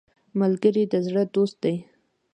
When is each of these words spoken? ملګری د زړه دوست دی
ملګری 0.39 0.83
د 0.91 0.93
زړه 1.07 1.23
دوست 1.35 1.57
دی 1.63 1.75